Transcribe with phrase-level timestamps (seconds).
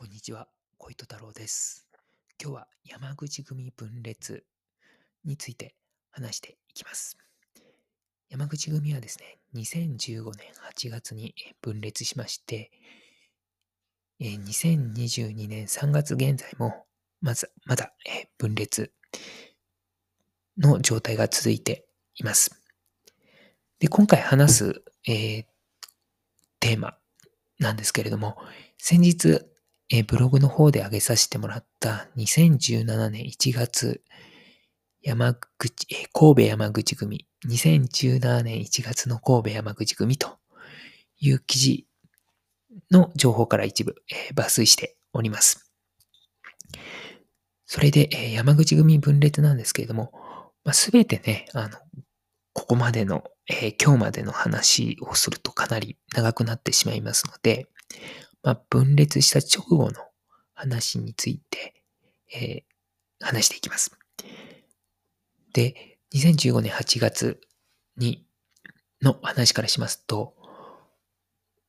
[0.00, 0.46] こんにちは、
[0.76, 1.84] 小糸太郎です。
[2.40, 4.44] 今日は山口組分裂
[5.24, 5.74] について
[6.12, 7.18] 話していきます。
[8.30, 12.70] 山口組はですね、2015年8月に分裂しまして、
[14.20, 16.86] 2022年3月現在も
[17.20, 17.92] まずまだ
[18.38, 18.92] 分裂
[20.58, 22.62] の状態が続いています。
[23.80, 25.44] で、今回話す、えー
[26.60, 26.96] テーマ
[27.58, 28.36] なんですけれども、
[28.78, 29.40] 先日、
[29.90, 34.02] えブログの方で上げさせてもらった2017年1月、
[35.00, 40.38] 山口、え神戸山口組、2017年1月の神戸山口組と
[41.20, 41.86] いう記事
[42.90, 45.72] の情報から一部、え抜粋しております。
[47.64, 50.12] それで、え山口組分裂なんですけれども、
[50.64, 51.78] まあ、てね、あの、
[52.52, 57.68] ここまでの、え今日までの話をするとかなり長くなってしまいますので、
[58.42, 60.08] まあ、分裂した直後の
[60.54, 61.74] 話について、
[62.34, 62.68] えー
[63.20, 63.90] 話していきます。
[65.52, 67.40] で、2015年8月
[67.96, 68.24] に、
[69.02, 70.34] の話からしますと、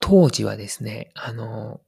[0.00, 1.80] 当時はですね、あの、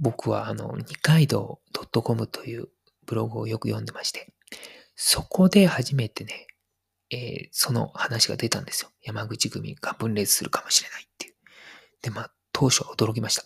[0.00, 1.60] 僕はあの、二階堂
[2.02, 2.68] .com という
[3.06, 4.32] ブログをよく読んでまして、
[4.94, 6.46] そこで初めてね、
[7.10, 8.90] えーその話が出たんですよ。
[9.02, 11.34] 山口組が分裂するかもしれないっていう。
[12.02, 13.44] で、まあ、当初は驚きました。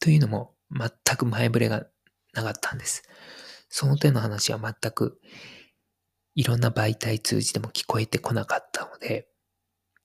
[0.00, 1.86] というのも、全く前触れが
[2.32, 3.02] なかったんです。
[3.68, 5.20] その手の話は全く、
[6.34, 9.28] いろんな媒体通じても聞こえてこなかったので、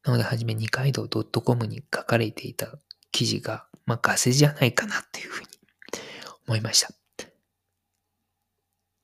[0.04, 2.78] なので、はじめ二階堂 .com に書かれていた
[3.12, 5.48] 記事が、まあ、ガセじゃないかなっていうふうに
[6.48, 6.90] 思いました。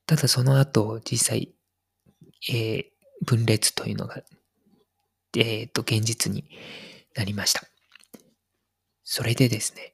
[0.06, 1.54] ただ、その後、実際、
[2.48, 2.92] えー
[3.24, 4.22] 分裂というのが、
[5.36, 6.48] えっ、と、現実に
[7.14, 7.62] なりました。
[9.04, 9.91] それでですね、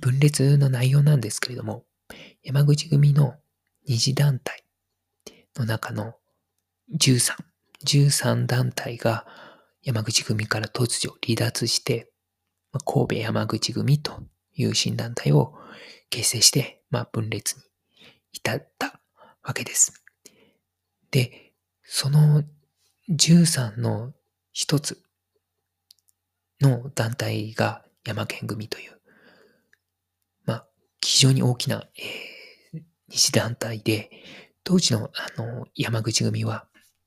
[0.00, 1.84] 分裂の内容なんですけれども、
[2.42, 3.34] 山口組の
[3.86, 4.64] 二次団体
[5.56, 6.14] の中の
[6.98, 7.34] 13、
[7.84, 9.26] 13団体が
[9.82, 12.10] 山口組から突如離脱して、
[12.84, 14.22] 神戸山口組と
[14.54, 15.54] いう新団体を
[16.10, 17.62] 結成して、まあ、分裂に
[18.32, 19.00] 至った
[19.42, 20.04] わけです。
[21.10, 22.42] で、その
[23.10, 24.12] 13の
[24.52, 25.02] 一つ
[26.60, 28.93] の団体が山県組という、
[31.04, 32.34] 非常に大きな、えー
[33.10, 34.10] 西団体で、
[34.64, 36.66] 当時のあの山口組は、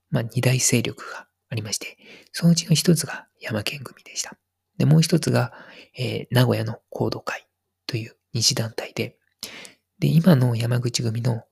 [0.10, 1.98] まあ、二大勢力がありまして、
[2.32, 4.38] そのうちの一つが山県組でした。
[4.78, 5.52] で、もう一つが、
[5.98, 7.48] えー名古屋の行動会
[7.88, 9.18] という西団体で、
[10.00, 11.44] で、今の山口組の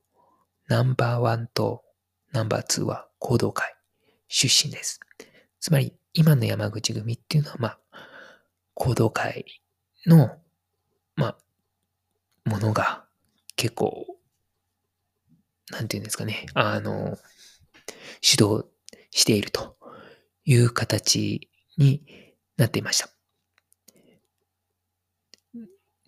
[0.67, 1.83] ナンバーワンと
[2.31, 3.73] ナンバーツーは行動会
[4.27, 5.00] 出身です。
[5.59, 7.79] つまり、今の山口組っていうのは、まあ、
[8.75, 9.45] 行動会
[10.06, 10.38] の、
[11.16, 11.38] まあ、
[12.45, 13.06] ものが
[13.56, 14.06] 結構、
[15.72, 17.17] なんていうんですかね、あの、
[18.22, 18.66] 主導
[19.11, 19.78] していると
[20.45, 22.03] いう形に
[22.57, 23.09] なっていました。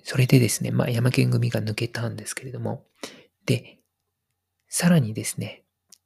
[0.04, 2.86] それでですね、まあ、山県組が抜けたんですけれども、
[3.46, 3.80] で、
[4.70, 5.64] さらにですね、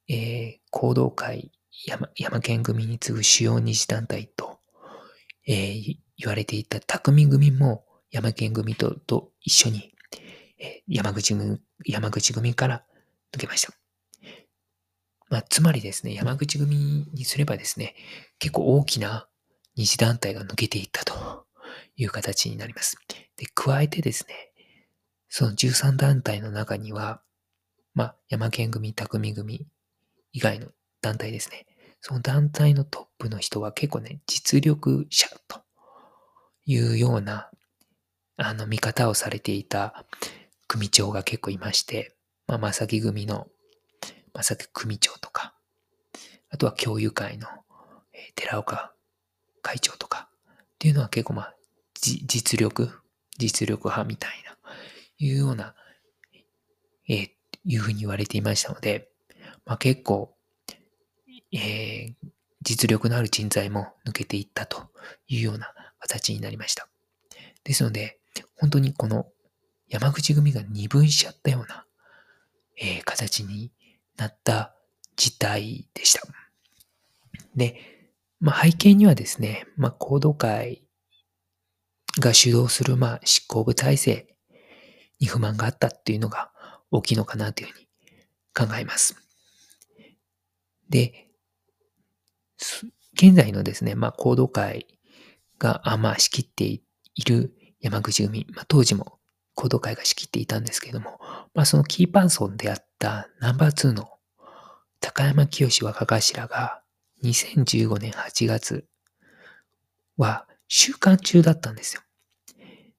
[0.08, 1.52] えー行動会
[1.86, 4.58] 山山県組に次ぐ主要二次団体と、
[5.46, 9.91] えー言われていた匠組も山県組とと一緒に、
[10.86, 12.84] 山口組山口組から
[13.34, 13.72] 抜けました。
[15.28, 17.94] まあ、つまりですね、山口組にすればですね、
[18.38, 19.26] 結構大きな
[19.76, 21.46] 二次団体が抜けていったと
[21.96, 22.98] いう形になります。
[23.36, 24.52] で、加えてですね、
[25.30, 27.22] その13団体の中には、
[27.94, 29.66] まあ、山県組、匠組
[30.32, 30.68] 以外の
[31.00, 31.66] 団体ですね。
[32.02, 35.62] その団体のトップの人は結構ね、実力者と
[36.66, 37.50] いうような、
[38.36, 40.04] あの、見方をされていた
[40.72, 42.16] 組長が結構いまして、
[42.46, 43.46] まあ、正木組の
[44.32, 45.54] 正木組長とか、
[46.48, 47.46] あとは教諭会の、
[48.14, 48.94] えー寺岡
[49.60, 51.54] 会長とかっていうのは結構まあ、
[52.00, 52.90] 実力、
[53.38, 54.56] 実力派みたいな、
[55.18, 55.74] いうような、
[57.06, 57.28] えー
[57.64, 59.10] いうふうに言われていましたので、
[59.66, 60.34] まあ結構、
[61.52, 62.14] えー
[62.64, 64.88] 実力のある人材も抜けていったと
[65.26, 66.88] いうような形になりました。
[67.64, 68.20] ですので、
[68.56, 69.26] 本当にこの
[69.92, 71.84] 山口組が二分しちゃったような、
[72.80, 73.70] えー形に
[74.16, 74.74] なった
[75.16, 76.22] 事態でした。
[77.54, 77.76] で、
[78.40, 80.82] まあ背景にはですね、まあ行動会
[82.18, 84.34] が主導するまあ執行部体制
[85.20, 86.50] に不満があったっていうのが
[86.90, 87.86] 大きいのかなというふうに
[88.54, 89.14] 考えます。
[90.88, 91.28] で、
[93.12, 94.86] 現在のですね、まあ、行動会
[95.58, 96.82] が、まあ、仕切ってい
[97.26, 99.18] る山口組、まあ、当時も
[99.62, 101.20] 行動会が仕切っていたんですけれども、
[101.54, 104.08] まあ、そのキーパーソンであったナンバー2の
[104.98, 106.82] 高山清若頭が
[107.22, 108.86] 2015年8月
[110.16, 112.02] は週間中だったんですよ。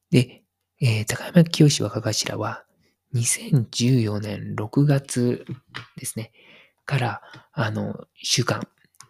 [0.10, 0.44] で、
[0.80, 2.63] えー、高山清若頭は
[3.13, 5.45] 2014年6月
[5.98, 6.31] ですね、
[6.86, 7.21] から、
[7.51, 8.62] あの、収監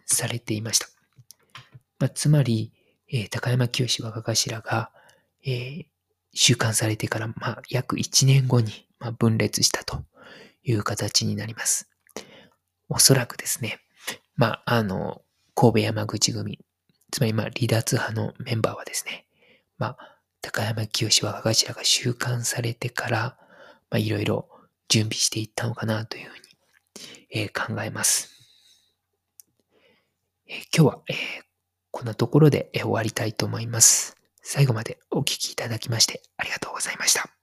[0.08, 0.88] されていました。
[2.00, 2.74] まあ、つまり、
[3.12, 4.92] えー、高山清若頭が、
[5.46, 5.86] えー、
[6.34, 10.04] 収監されてから、まあ、約1年後に、まあ、分裂したと
[10.64, 11.90] いう形になります。
[12.90, 13.80] おそらくですね、
[14.36, 15.22] まあ、あの、
[15.56, 16.60] 神戸山口組、
[17.12, 19.26] つまり、まあ、離脱派のメンバーはですね、
[19.78, 23.38] まあ、高山清若頭が収監されてから、
[23.90, 24.50] まあ、いろいろ
[24.90, 26.44] 準備していったのかなというふうに、
[27.30, 28.32] えー、考えます。
[30.48, 31.16] えー、今日は、えー、
[31.92, 34.18] こんなところでえ終わりたいと思います。
[34.44, 37.43] 最後までお聴きいただきましてありがとうございました。